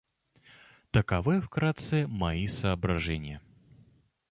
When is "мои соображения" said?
2.21-3.39